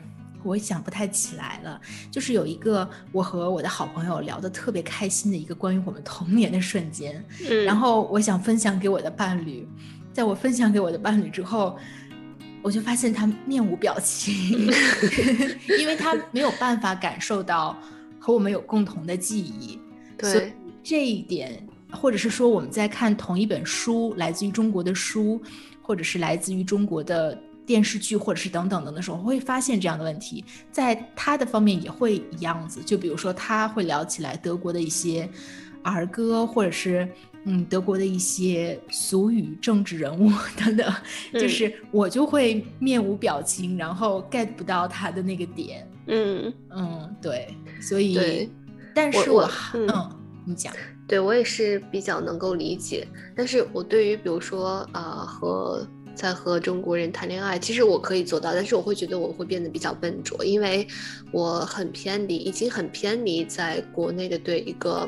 [0.42, 7.22] 我想不太起来了，就是有一个我和我的好朋友聊得特别开心的一个关于我们童年的瞬间，
[7.66, 9.68] 然后我想分享给我的伴侣，
[10.14, 11.78] 在我分享给我的伴侣之后，
[12.62, 14.72] 我就发现他面无表情，
[15.78, 17.78] 因为他没有办法感受到
[18.18, 19.78] 和我们有共同的记忆，
[20.22, 25.42] 所以这一点，或者是说我们在看同一本书，来自于中国的书，
[25.82, 27.38] 或者是来自于中国的。
[27.70, 32.82] 电视剧或者是等等等的时候，会发现这样的问题，在他的方面也会一样子。
[32.84, 35.30] 就比如说，他会聊起来德国的一些
[35.84, 37.08] 儿歌，或者是
[37.44, 40.92] 嗯德国的一些俗语、政治人物 等等，
[41.32, 45.88] 就是我就会面无表情，然后 get 不到他的那个点。
[46.08, 48.50] 嗯嗯，对，所以，
[48.96, 49.88] 但是我嗯，
[50.44, 50.74] 你讲，
[51.08, 55.88] 对我也是比较能够理解，但是我对于比如说啊和。
[56.20, 60.86] 在和中国人谈恋爱，其实我可以做到，但是我会觉得我会变得比较笨拙，因为
[61.32, 65.08] 我很偏离，已经很偏离在国内的对一个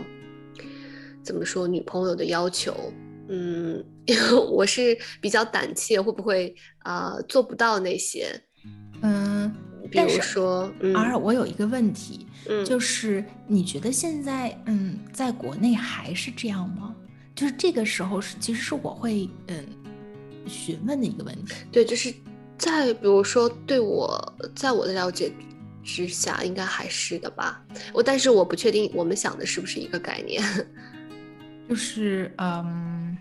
[1.22, 2.74] 怎么说女朋友的要求。
[3.28, 8.28] 嗯，因 为我是比较胆怯，会不会啊做不到那些？
[9.02, 9.54] 嗯，
[9.92, 12.26] 比如说，而我有一个问题，
[12.66, 16.96] 就是你觉得现在嗯，在国内还是这样吗？
[17.36, 19.81] 就是这个时候是，其实是我会嗯。
[20.48, 22.14] 询问的一个问题，对，就是
[22.58, 25.32] 在比如说对我在我的了解
[25.84, 27.64] 之下，应该还是的吧。
[27.94, 30.44] 我但是我不确定我们想的是不是一个概念，
[31.68, 33.18] 就是嗯，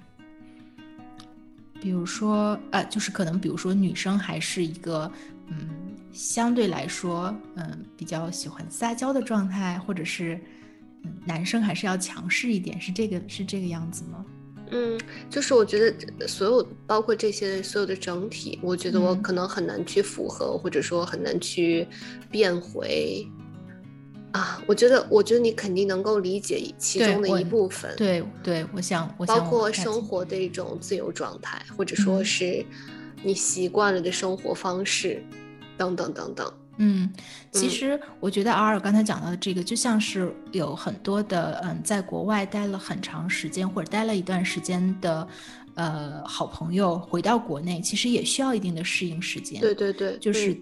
[1.80, 5.10] 比如说呃，就是可能比如说女生还是一个
[5.48, 5.68] 嗯
[6.12, 10.38] 相对来说，嗯，比较喜欢撒娇的状态，或者是，
[11.04, 14.24] 嗯，男生还是要强势一点，是这个是这个样子吗？
[14.70, 21.86] 嗯，就是我觉得所有包括这些所有的整体，我觉得我可能很难去符合，或者说很难去
[22.30, 23.26] 变回。
[24.32, 27.92] 啊，我觉得，我觉得你肯定能够理解其中的一部分。
[27.96, 32.64] 对对，我想，我包括生活的一种自由状态，或者说是
[33.24, 35.20] 你习惯了的生活方式，
[35.76, 36.52] 等等等等。
[36.82, 37.12] 嗯，
[37.52, 45.28] 其实我觉得阿尔刚才讲到的这个，就像是有很多的嗯，在国外待了很长时间或者待了一段时间的
[45.74, 49.60] 呃好朋友回到国内，其实也需要一定的适应时间。
[49.60, 50.58] 对对对，就是。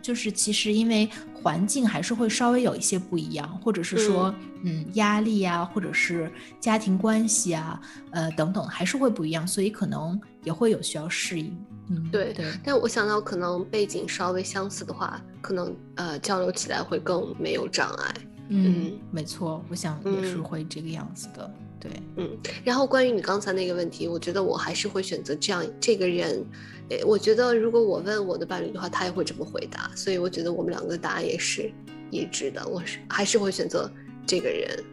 [0.00, 7.78] 就是其实因为环境还是会稍微有一些不一样，或者是说，嗯，压力啊，或者是家庭关系啊，
[8.10, 11.54] 呃，等等，还是会不一样，所以可能也会有需要适应。
[11.88, 12.44] 嗯，对对。
[12.64, 18.14] 但我想到可能背景稍微相似的话，可能呃交流起来会更没有障碍。
[18.48, 21.50] 嗯，没错，我想也是会这个样子的。
[21.80, 22.38] 对，嗯。
[22.62, 26.44] 然后关于你刚才那个问题，我觉得我还是会选择这样这个人。
[26.90, 31.72] 诶，我觉得如果我问我的伴侣的话，他也会这么回答，所以我觉得我们两个答案也是
[32.10, 32.66] 一致的。
[32.68, 33.90] 我是还是会选择
[34.26, 34.84] 这个人，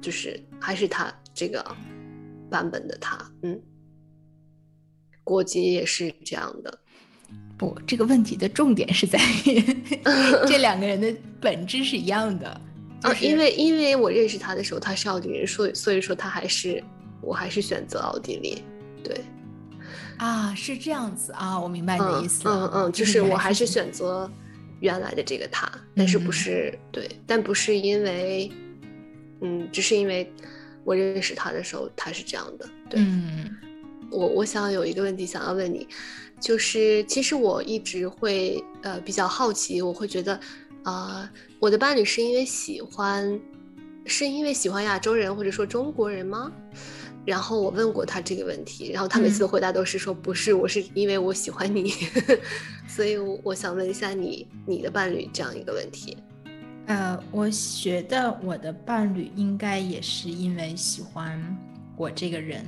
[0.00, 1.64] 就是还是他这个
[2.50, 3.60] 版本的他，嗯，
[5.26, 6.78] 国籍也是这样的。
[7.58, 9.60] 不，这个问题的重点是在于
[10.46, 12.48] 这两个人的本质是一样的。
[13.02, 16.82] 啊，因为因为我认识他的时候他是奥地利人，所以所以说他还是
[17.20, 18.62] 我还是选择奥地利，
[19.02, 19.20] 对。
[20.18, 22.48] 啊，是这样子啊，我明白你的意思。
[22.48, 24.30] 嗯嗯，就是我还是选择
[24.80, 28.50] 原来的这个他，但是不是对，但不是因为，
[29.40, 30.30] 嗯，只是因为
[30.84, 32.68] 我认识他的时候他是这样的。
[32.88, 33.00] 对，
[34.10, 35.86] 我我想有一个问题想要问你，
[36.40, 40.38] 就是其实我一直会呃比较好奇，我会觉得
[40.82, 43.40] 啊，我的伴侣是因为喜欢，
[44.04, 46.50] 是因为喜欢亚洲人或者说中国人吗？
[47.24, 51.92] 然后我问过他这个问题，然后他每次的回答都是说不是，我是因为我喜欢你，
[52.86, 56.16] 所以我想问一下你，你的伴侣这样一个问题。
[56.86, 61.36] 呃，我觉得我的伴侣应该也是因为喜欢
[61.96, 62.64] 我这个人，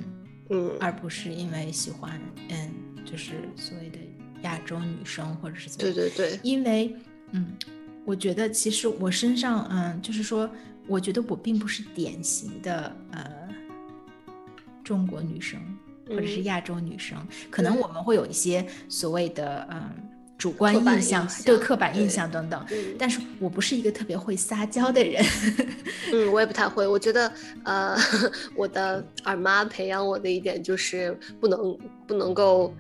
[0.51, 2.71] 嗯，而不是因为喜欢，嗯，
[3.05, 3.99] 就是所谓的
[4.43, 5.93] 亚洲女生或者是怎么。
[5.93, 6.39] 对对对。
[6.43, 6.95] 因为，
[7.33, 7.55] 嗯，
[8.05, 10.49] 我觉得其实我身上，嗯，就是说，
[10.87, 13.39] 我觉得我并不是典型的，呃。
[14.85, 15.61] 中国女生
[16.09, 17.19] 或者是亚洲女生，
[17.51, 20.08] 可能我们会有一些所谓的嗯
[20.39, 22.65] 主观印象，对刻板印象等等。
[22.97, 25.23] 但是我不是一个特别会撒娇的人。
[26.13, 26.87] 嗯，我也不太会。
[26.87, 27.31] 我觉得
[27.65, 27.97] 呃，
[28.57, 32.73] 我的二妈培养我的一点就是不能不能够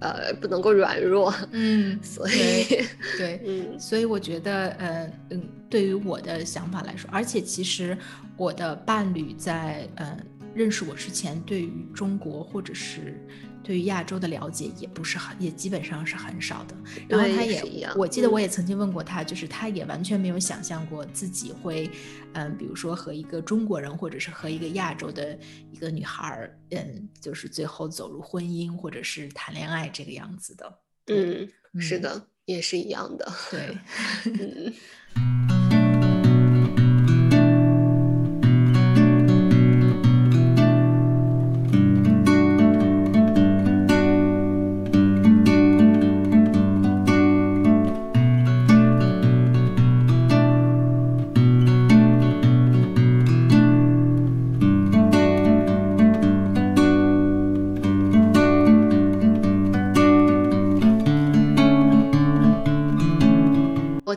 [0.00, 1.34] 呃不能够软弱。
[1.52, 2.84] 嗯，所以
[3.16, 7.96] 对，嗯，所以我觉得呃嗯，对于我的想法来说，而且其实
[8.36, 10.18] 我的伴侣在嗯。
[10.56, 13.22] 认识我之前，对于中国或者是
[13.62, 16.74] 对于亚洲的了解也不是很，也基本上是很少的。
[17.06, 21.90] 然后他也，我记得我也曾经问过他，就是他也完全没有想象过自己会，
[22.32, 25.38] 嗯，比如说和一个中国人或者是和一个亚洲的
[25.70, 30.78] 一个女孩儿，嗯，就是最后走入婚姻或者是谈恋爱这个样子的。
[31.08, 31.46] 嗯，
[31.78, 33.30] 是的，也是一样的。
[33.50, 33.76] 对，
[34.40, 34.72] 嗯。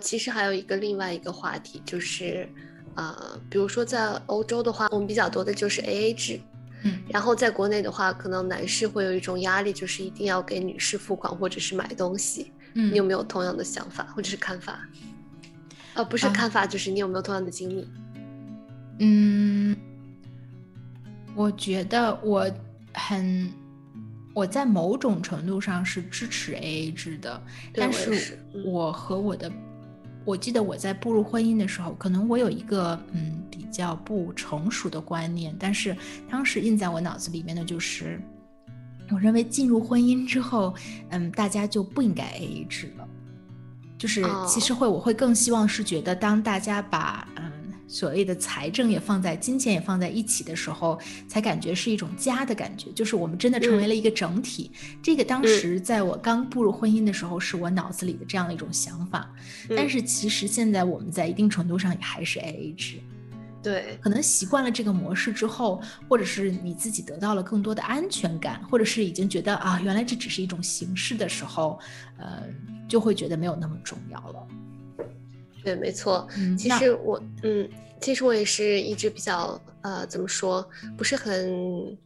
[0.09, 2.49] 其实还有一个另外一个话题，就是，
[2.95, 6.39] 呃，比如说在欧洲的话，我们比较多的就是 A A 制，
[6.81, 14.79] 嗯，然后在国内的话，可能男士会有一种压力，就是一定要给女士付款或者是买东西，嗯，你有没有同样的想法或者是看法？
[15.93, 17.87] 呃，不是看法，就是你有没有同样的经历？
[18.97, 19.77] 嗯，
[21.35, 22.51] 我觉得我
[22.95, 23.53] 很，
[24.33, 27.39] 我在某种程度上是支持 A A 制的，
[27.75, 29.51] 但是我和我的。
[30.29, 35.97] 我记得我在步入婚姻的时候，可能我有一个嗯比较不成熟的观念，但是
[36.29, 38.21] 当时印在我脑子里面的就是，
[39.09, 40.75] 我认为进入婚姻之后，
[41.09, 43.07] 嗯，大家就不应该 A A 制了，
[43.97, 47.48] 就是其实会我会更希望是觉得当大家把嗯
[47.89, 50.97] 所谓的财政也放在金钱也放在一起的时候，
[51.27, 54.71] 才感觉是一种家的感觉，就是我们真的成为了一个整体。
[55.01, 59.29] 这个当时在我刚步入婚姻的时候，是我脑子里的这样的一种想法。
[59.75, 62.99] 但是其实现在我们在一定程度上也还是 AA 制。
[63.61, 71.77] 对，可能习惯了这个模式之后，或者是你自己得到了更多的安全感，或者是已经觉得啊，原来这只是一种形式的时候，
[72.17, 72.43] 呃，
[72.87, 74.47] 就会觉得没有那么重要了。
[75.63, 76.27] 对，没错。
[76.57, 77.69] 其实我，嗯，
[77.99, 80.67] 其实我也是一直比较，呃，怎么说，
[80.97, 81.97] 不是很，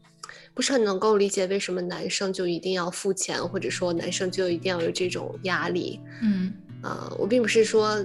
[0.54, 6.00] 不是很能够理解为什么男生就一定要付钱，或者说男生就一定要有这种压力。
[6.22, 8.04] 嗯，啊，我并不是说，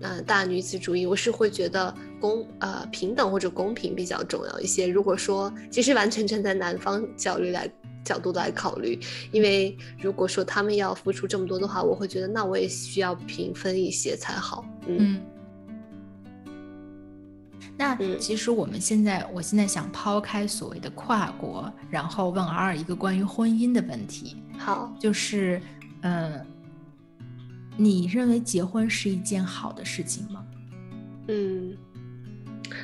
[0.00, 4.86] 呃，大女子主义，我是会觉得公，呃，平等或者公平比较重要一些。
[4.86, 7.70] 如果说，其实完全站在男方角度来。
[8.06, 8.96] 角度来考虑，
[9.32, 14.64] 因为如果说他们要付出这么多的话，我会觉得那我也需要平分一些才好。
[14.86, 15.20] 嗯，
[17.76, 24.36] 那其实我们现在，我现在想抛开所谓的跨国，然后问 R 一个关于婚姻的问题。
[24.58, 25.60] 好，就是，
[26.02, 26.44] 嗯，
[27.76, 30.44] 你认为结婚是一件好的事情吗？
[31.28, 31.76] 嗯，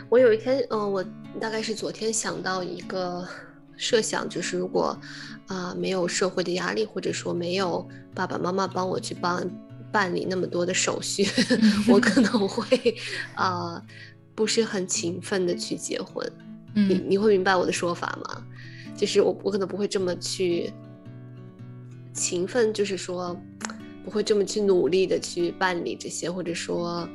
[0.09, 1.05] 我有一天，嗯，我
[1.41, 3.27] 大概是昨天想到一个。
[3.75, 4.97] 设想就是，如果
[5.49, 7.85] 啊没有社会的压力，或者说没有
[8.15, 9.43] 爸爸妈妈帮我去帮
[9.93, 11.25] 办理那么多的手续，
[11.87, 12.97] 我可能会
[13.35, 13.81] 啊
[14.35, 16.27] 不是很勤奋的去结婚。
[16.75, 18.43] 你你会明白我的说法吗？
[18.97, 20.73] 就是我我可能不会这么去
[22.15, 23.39] 勤奋，就是说
[24.05, 27.09] 不会这么去努力的去办理这些，或者说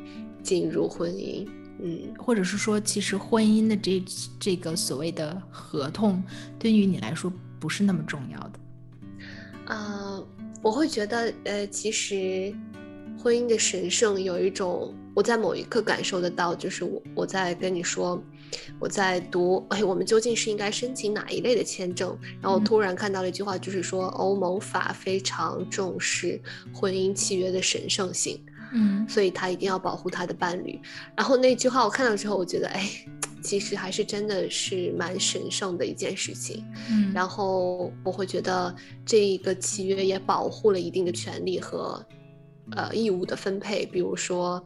[0.43, 1.47] 进入婚姻。
[1.79, 4.03] 嗯，或者是说，其实婚姻的这
[4.39, 6.23] 这个所谓的合同，
[6.57, 8.59] 对于你来说不是那么重要的。
[9.65, 10.19] 啊，
[10.61, 12.53] 我会觉得，呃，其实
[13.17, 18.21] 婚姻的神圣有一种，我在某一刻感受得到，就是我我在跟你说，
[18.79, 22.17] 我在读，哎，我们究竟是应该申请哪一类的签证？
[22.41, 26.41] 然后突然看到了一句话，就是说欧盟法非常重视
[26.73, 28.39] 婚姻契约的神圣性。
[28.73, 30.77] 嗯，所以他一定要保护他的伴侣。
[31.15, 32.85] 然后那句话我看到之后，我觉得，哎，
[33.41, 36.65] 其实还是真的是蛮神圣的一件事情。
[36.89, 42.03] 嗯，然后我会觉得这一个契约也保护了一定的权利和
[42.71, 44.63] 呃义务的分配，比如说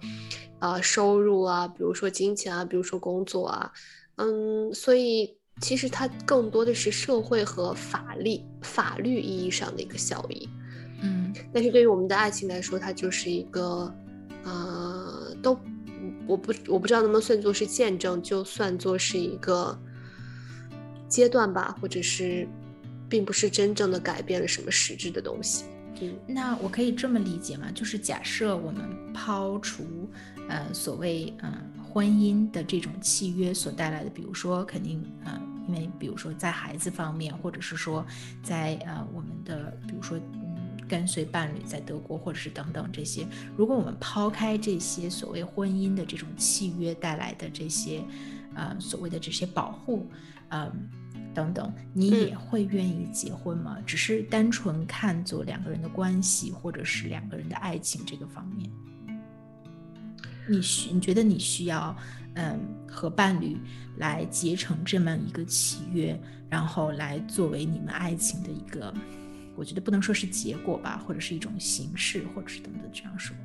[0.60, 3.71] 呃收入啊，比如说金钱啊，比如说工作啊，
[4.15, 10.49] 嗯，所以其实它更多的是社会和法律法律意义上的一个效益。
[11.03, 13.91] 嗯，但是对于我们的爱情来说，它就是一个，
[14.43, 15.57] 呃，都，
[16.27, 19.77] 我不，我不知道能不能算作是见证，就算作是一个
[21.07, 22.47] 阶段吧，或者是，
[23.10, 25.65] 并不是真正的改变了什么实质的东西。
[25.99, 27.69] 嗯，那我可以这么理解吗？
[27.73, 28.81] 就是假设我们
[29.13, 30.10] 抛除，
[30.47, 31.53] 呃，所谓，嗯，
[31.84, 38.05] 婚姻的这种契约所带来的，比如说，肯定，呃，因为比如说在孩子方面，或者是说
[38.41, 40.19] 在，呃，我们的，比如说。
[40.91, 43.25] 跟随伴侣在德国，或者是等等这些，
[43.56, 48.04] 如果我们抛开这些所谓婚姻的这种契约带来的这些，
[48.56, 50.06] 呃，所谓的这些保护，
[50.49, 50.69] 嗯，
[51.34, 53.77] 等等，你也会愿意结婚吗？
[53.86, 58.69] 只是单纯看作两个人的关系，或者是两个人的爱情这个方面，
[60.49, 61.95] 你需你觉得你需要，
[62.34, 63.58] 嗯，和伴侣
[63.95, 68.93] 来结成这么一个契约，然后来作为你们爱情的一个。
[69.62, 73.36] 我觉得不能说是结果吧，或者是一种形式，或者是等等这样说。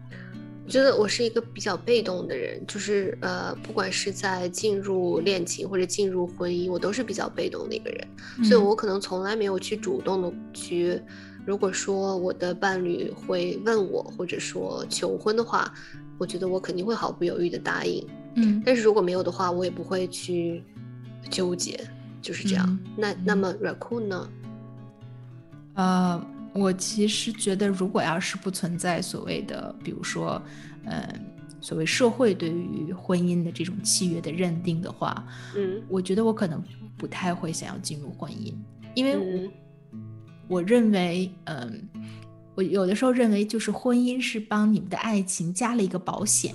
[0.64, 8.08] 我觉得我是一个比较被动的人，就是呃，不管是在进入恋情或者进入婚姻，我都是比较被动的一个人，
[8.42, 10.98] 所以我可能从来没有去主动的去。
[11.44, 15.70] 如果说我的伴侣会问我，或者说求婚的话，
[16.16, 18.02] 我觉得我肯定会毫不犹豫的答应。
[18.36, 20.64] 嗯，但是如果没有的话，我也不会去
[21.28, 21.78] 纠结，
[22.22, 22.78] 就是这样。
[22.96, 24.28] 那那么 Raccoon 呢？
[25.76, 30.40] 呃，我其实觉得，如果要是不存在所谓的，比如说，
[30.86, 31.06] 嗯，
[31.60, 36.64] 所谓社会对于婚姻的这种契约的认定的话，嗯，我觉得我可能
[36.96, 38.54] 不太会想要进入婚姻，
[38.94, 39.52] 因为我
[40.48, 41.86] 我认为，嗯，
[42.54, 46.54] 我有的时候认为，就是婚姻是帮你们的爱情加了一个保险，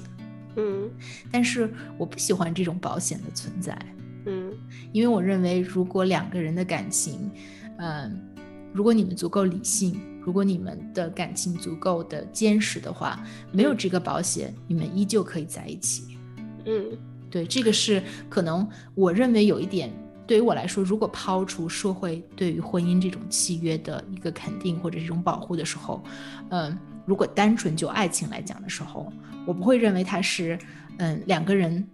[0.56, 0.90] 嗯，
[1.32, 3.78] 但是我不喜欢这种保险的存在，
[4.26, 4.52] 嗯，
[4.92, 7.30] 因为我认为，如果两个人的感情，
[7.78, 8.31] 嗯。
[8.74, 13.20] 如果你们足够理性，如果你们的感情足够的坚实的话，
[13.52, 16.18] 没有这个保险，你们依旧可以在一起。
[16.66, 16.86] 嗯，
[17.30, 19.92] 对，这个是可能我认为有一点，
[20.28, 26.04] 对于我来说，如果抛除社会对于婚姻这种契约的一个肯定或者这种保护的时候，
[26.50, 29.12] 嗯，如果单纯就爱情来讲的时候，
[29.46, 30.58] 我不会认为它是，
[30.98, 31.86] 嗯，两个人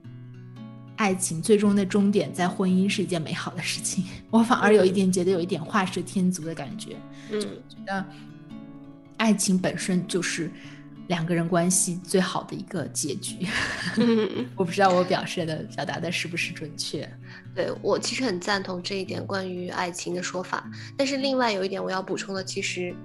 [0.98, 4.04] 爱情最终的终点在婚姻是一件美好的事情。
[4.30, 6.98] 我反而有一点觉得有一点画蛇添足的感觉。
[7.32, 8.06] 嗯，觉得
[9.16, 10.52] 爱情本身就是
[11.08, 13.48] 两个人关系最好的一个结局。
[14.58, 17.10] 我不知道我表示的表达的是不是准确。
[17.58, 22.96] 对我其实很赞同这一点关于爱情的说法，但是另外有一点我要补充的，其实，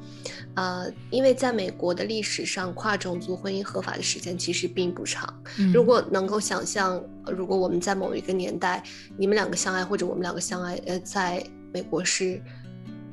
[0.57, 5.43] 呃，因为在美国的历史上，跨种族婚姻合法的时间其实并不长。
[5.73, 8.85] 如果能够想象，如果我们在某一个年代，
[9.17, 11.43] 你们两个相爱，或者我们两个相爱，呃，在
[11.73, 12.39] 美国是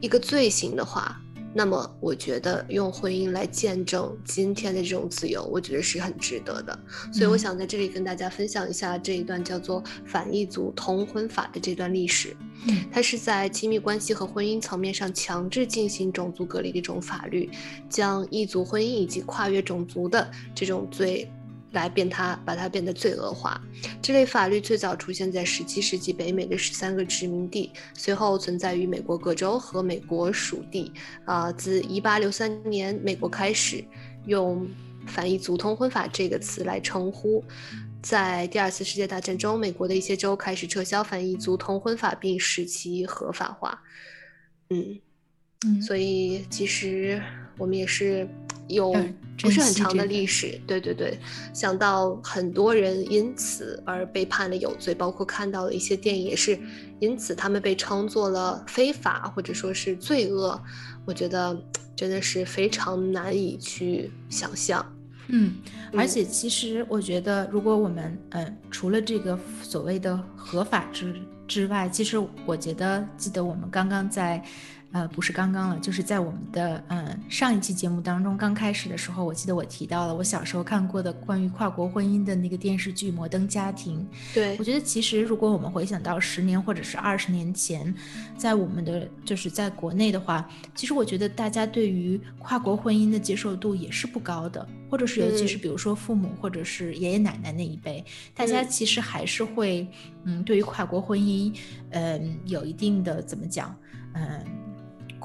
[0.02, 1.22] 一个罪行的话。
[1.54, 6.80] 那么，我觉得用婚姻来见证今天的这种自由，我觉得是很值得的。
[7.12, 12.36] 所以，我想在这里跟大家分享一下这一段叫做“反异族同婚法”的这段历史。
[12.92, 17.50] 它是在亲密关系和婚姻层面上强制进行种族隔离的一种法律，
[17.90, 21.32] 将异族婚姻以及跨越种族的这种罪。
[21.72, 23.62] 来变它，把它变得罪恶化。
[24.02, 30.92] 这类法律最早出现在17世纪北美的十三个殖民地，随后存在于美国各州和美国属地。
[31.26, 33.84] 啊，自1863年，美国开始
[34.26, 34.68] 用
[35.06, 37.44] “反异族通婚法”这个词来称呼。
[38.02, 43.80] 在第二次世界大战中，美国的一些州开始撤销“反异族通婚法”，并使其合法化。
[44.70, 45.00] 嗯
[45.66, 47.22] 嗯，所以其实
[47.58, 48.28] 我们也是。
[48.70, 48.96] 有
[49.42, 51.18] 不是很长的历史，对对对，
[51.54, 56.58] 想到很多人因此而被判了有罪，包括看到的一些电影也是
[57.00, 60.62] 因此他们被称作了非法或者说是罪恶，
[61.06, 61.58] 我觉得
[61.96, 64.86] 真的是非常难以去想象。
[65.28, 65.56] 嗯，
[65.94, 71.14] 而且其实我觉得，如果我们嗯除了这个所谓的合法之
[71.48, 74.44] 之外，其实我觉得记得我们刚刚在。
[74.92, 84.00] 呃，不是刚刚了，就是在我们的嗯上一期节目当中，刚开始的时候，我记得我提到了我小时候看过的关于跨国婚姻的那个电视剧《摩登家庭》。
[84.34, 87.94] 对，我觉得其实如果我们回想到十年或者是二十年前，
[88.36, 99.88] 在我们的就是在国内的话，其实我觉得大家对于跨国婚姻的接受度也是不高的，或者是尤其是比如说父母或者是爷爷奶奶那一辈，大家其实还是会
[100.24, 101.56] 嗯对于跨国婚姻
[101.92, 103.76] 嗯有一定的怎么讲
[104.14, 104.44] 嗯。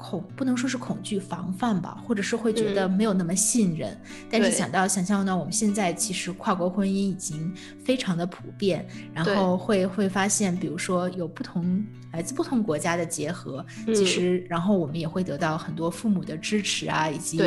[0.05, 3.99] 恐不能说是恐惧防范吧，或者是会觉得没有那么信任。
[4.29, 7.51] 但是想到想象到我们现在其实跨国婚姻已经
[7.83, 17.37] 非常的普遍，然后会会发现，比如说有不同来自不同国家的结合，其实然后我们也会得到很多父母的支持啊，以及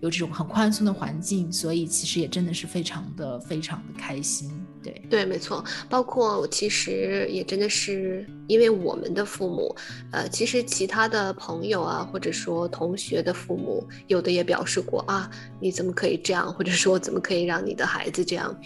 [0.00, 4.50] 有这种很宽松的环境，所以其实也真的是非常的非常的开心。
[4.82, 9.74] 对对，没错，包括其实也真的是因为我们的父母，
[10.12, 15.28] 呃，其实其他的朋友啊，或者说同学的父母，有的也表示过啊，
[15.60, 18.56] 你怎么可以这样，或者说怎么可以让你的孩子这样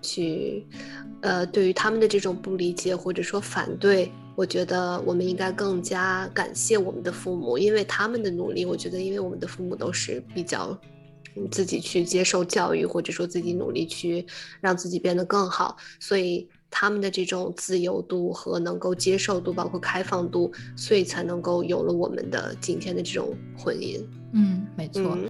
[0.00, 0.66] 去，
[1.20, 10.76] 呃，对于他们的这种不理解或者说反对，我觉得我们应该更加感谢我们的父母，因为他们的努力，我觉得因为我们的父母都是比较。
[11.50, 14.26] 自己去接受教育，或者说自己努力去
[14.60, 24.02] 让自己变得更好，所以他们的这种自由度和能够接受度，包括开放度，所以才能够有了我们的今天的这种婚姻。
[24.32, 25.02] 嗯，没错。
[25.02, 25.28] 我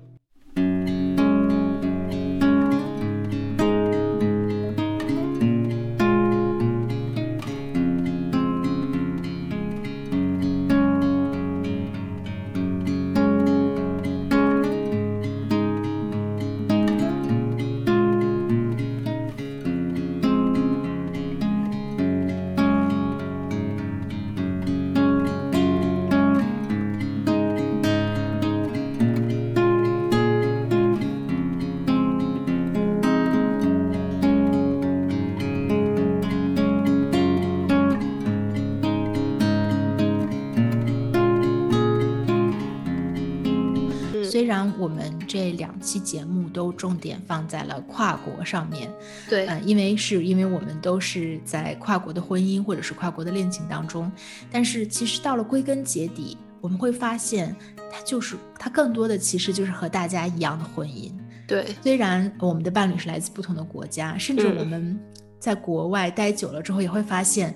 [45.92, 48.90] 期节目都重点放在了跨国上面，
[49.28, 54.10] 对，嗯，因为是因为我们都是在跨国的婚姻或者是跨国的恋情当中，
[54.50, 57.54] 但是其实到了归根结底，我们会发现
[57.92, 61.12] 它就是它更多的其实就是和大家一样的婚姻，
[61.46, 64.98] 对，虽然我们的伴侣是来自不同的国家，甚至我们
[65.38, 67.54] 在国外待久了之后也会发现，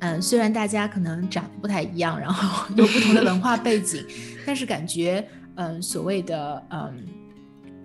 [0.00, 4.04] 嗯，虽然大家可能长得不太一样，然后 有不同的文化背景，
[4.46, 5.26] 但是感觉。
[5.60, 7.04] 嗯，所谓的嗯，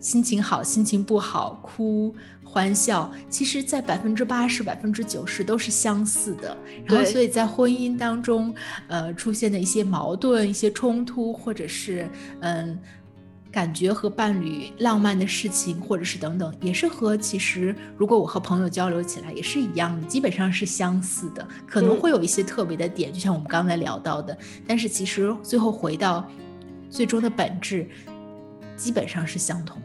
[0.03, 6.57] 心情好，心情不好，哭欢笑，其实，在百分之八十、百分之九十都是相似的。
[6.83, 8.53] 然后，所以在婚姻当中，
[8.89, 12.05] 呃，出现的一些矛盾、一些冲突，或者是
[12.41, 12.77] 嗯，
[13.49, 24.37] 感觉和伴侣浪漫的事情，或者是等等，也是和其实如果我和朋友交流起来也是一样的，基本上是相似的，可能会有一些特别的点，就像我们刚才聊到的，
[24.67, 26.29] 但是其实最后回到
[26.89, 27.87] 最终的本质，
[28.75, 29.81] 基本上是相同。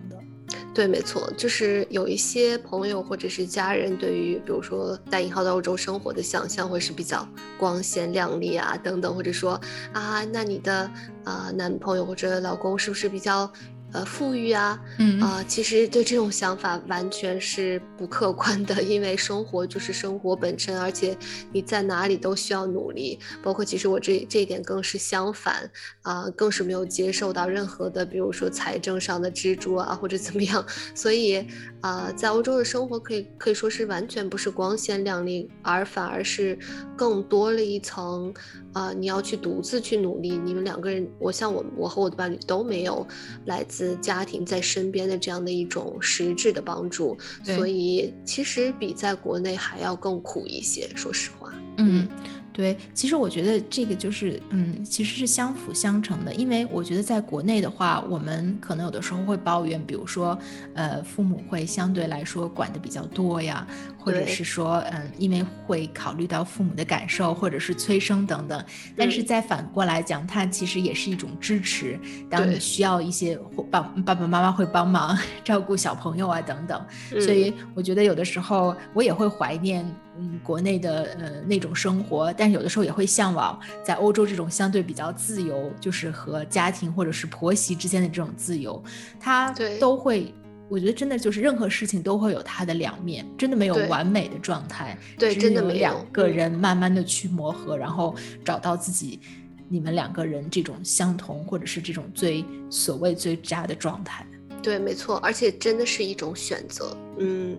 [0.79, 7.26] 对，没错，就是有一些朋友或者是家人对于，比如说带引号的欧洲生活的想象会是比较
[7.59, 9.61] 光鲜亮丽啊，等等，或者说
[9.93, 10.89] 啊，那你的
[11.24, 13.53] 啊男朋友或者老公是不是比较？
[13.93, 21.16] 呃，富裕啊，嗯啊，其实对这种想法完全是不客观的，因为生活就是生活本身，而且
[21.53, 25.70] 你在哪里都需要努力，包括其实我这这一点更是相反
[26.03, 30.62] 啊，更是没有接受到任何的，比如说财政上的支柱啊，或者怎么样，
[30.95, 31.47] 所以
[31.80, 36.59] 啊，在欧洲的生活可以可以说是完全不是光鲜亮丽，而反而是
[36.95, 38.34] 更多了一层。
[38.74, 40.39] 啊，你要去独自去努力。
[40.45, 43.05] 你们两个人，我像我，我和我的伴侣都没有
[43.47, 50.89] 来自家庭在身边的这样的一种实质的帮助，所以其实比在国内还要更苦一些。
[50.95, 52.07] 说实话，嗯。
[52.51, 56.35] 对，其实我觉得这个就是，嗯，其实是相辅相成的。
[56.35, 60.37] 因为我觉得在国内的话，我们可能有的时候会抱怨，比如说，
[60.74, 63.64] 呃，父母会相对来说管的比较多呀，
[63.97, 68.64] 或者是说，嗯，因为会考虑到父母的感受，或者是催生等等。
[68.97, 71.97] 但是再反过来讲，它其实也是一种支持。
[72.29, 73.39] 当你需要一些
[73.70, 76.85] 帮爸爸妈妈会帮忙 照顾小朋友啊等等。
[77.20, 79.89] 所以我觉得有的时候我也会怀念。
[80.21, 88.83] 嗯，国内的呃那种生活，但是有的时候也会向往在欧洲这种相对比较自由，就是和家庭或者是婆媳之间的这种自由，
[89.21, 90.35] 它都会，
[90.69, 98.14] 我觉得真的就是任何事情都会有它的两面，真的没有完美的状态，对，真的没有两个人慢慢的去磨合，然后
[98.45, 99.21] 找到自己，
[99.69, 104.27] 你们两个人这种相同或者是这种最所谓最佳的状态。
[104.62, 106.96] 对，没错，而且真的是一种选择。
[107.18, 107.56] 嗯，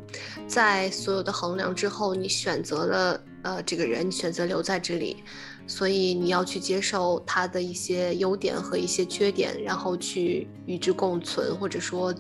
[0.48, 5.24] 在所有的衡量之后，你选择了呃这个人，你选择留在这里，
[5.66, 12.14] 所以你要去接受他的一些优点和一些缺点，然后去与之共存，或者说，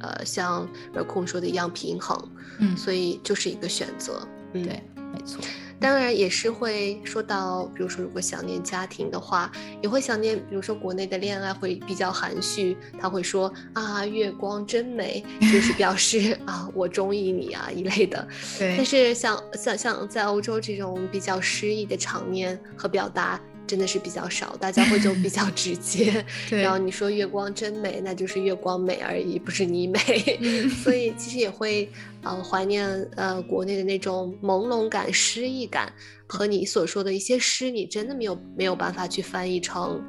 [0.00, 2.16] 呃，像 Raccoon 说的一样平衡。
[2.58, 4.26] 嗯，所以就是一个选择。
[4.52, 5.40] 嗯，对，没错。
[5.78, 9.50] 当然也是会说到，比如说如果想念家庭的话，
[9.82, 18.26] 也会想念，比如说国内的恋爱会比较含蓄，他会说啊月光真美， 就是表示啊我中意你啊一类的。
[18.58, 18.74] 对。
[18.76, 23.40] 但是像像像在欧洲这种比较诗意的场面和表达。
[23.66, 26.24] 真的是比较少，大家会就比较直接。
[26.50, 29.98] 然后你说月光真美，那就是月光美而已，不是你美。
[30.82, 31.90] 所以其实也会，
[32.22, 35.92] 呃，怀念呃国内的那种朦胧感、诗意感，
[36.26, 40.02] 和你所说的一些诗，你真的没有没有办法去翻译成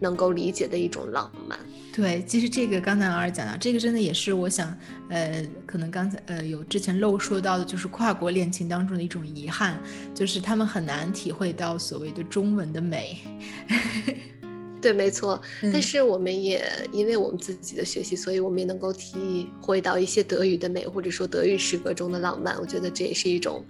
[0.00, 1.58] 能够理解的一种浪漫。
[1.92, 4.72] 对，其实这个刚才老师讲到，这个真的也是我想，
[5.08, 9.80] 呃，可能刚才呃有之前漏说到的，就是跨国恋情当中的一种遗憾，
[10.14, 13.18] 就是他们很难体会到所谓的中文的美。
[14.80, 15.42] 对，没错。
[15.72, 22.56] 但是我们也因为我们自己的学习，所以我们也能够体会到一些德语的美，或者说德语诗歌中的浪漫。
[22.60, 23.64] 我觉得这也是一种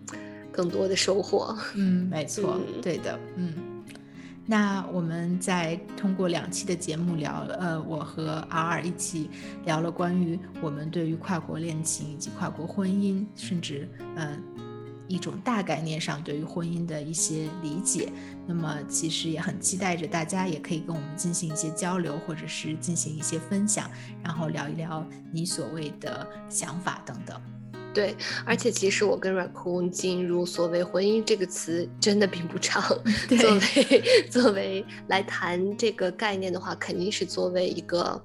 [0.52, 1.56] 更多的收获。
[1.74, 3.54] 嗯，没错，对的，嗯。
[4.50, 9.28] 那我们在通过两期的节目聊，呃，我和 R 一起
[9.66, 13.86] 聊了关于我们对于跨国恋情以及跨国婚姻，甚至
[14.16, 14.38] 呃
[15.06, 18.10] 一种大概念上对于婚姻的一些理解。
[18.46, 23.90] 那么其实也很期待着大家也可以跟我们进行一些交流，或者是进行一些分享，
[24.24, 27.38] 然后聊一聊你所谓的想法等等。
[27.94, 28.14] 对，
[28.44, 32.82] 而且其实我跟 Raccoon 进入所谓婚姻这个词真的并不长。
[33.40, 38.22] 作为 作为来谈这个概念的话，肯定是作为一个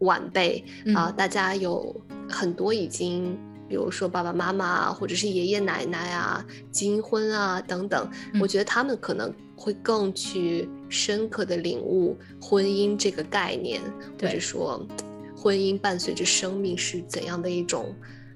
[0.00, 1.94] 晚辈啊，大家有
[2.28, 3.36] 很多已经，
[3.68, 8.08] 比如说爸爸妈妈或者是爷爷奶奶啊，金婚啊等等，
[8.40, 13.80] 我觉得他们可能会更去深刻的领悟婚姻这个概念，
[14.20, 14.86] 或者说
[15.34, 17.92] 婚姻伴随着生命是怎样的一种。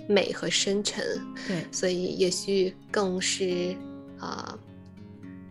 [0.08, 1.04] 美和深沉，
[1.46, 3.76] 对，所以也许更是
[4.18, 4.58] 啊，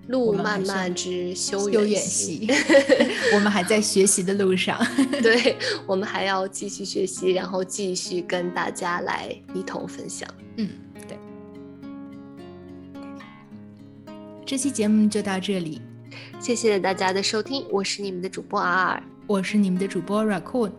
[0.07, 2.47] 路漫漫之修远兮，
[3.33, 4.77] 我们还在学习的路上，
[5.21, 10.27] 对，我们还要继续学习，然后继续跟大家来一同分享。
[10.57, 10.69] 嗯，
[11.07, 11.17] 对，
[14.45, 15.81] 这期节目就到这里，
[16.39, 20.71] 谢谢大家的收听，我是你们的主播 R，我是你们的主播 Raccoon。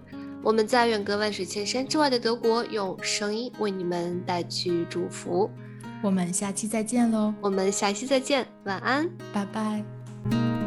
[0.43, 5.51] 我们在远隔万水千山之外的德国，用声音为你们带去祝福。
[6.03, 7.33] 我们下期再见喽！
[7.41, 10.62] 我们下期再见，晚安，拜拜。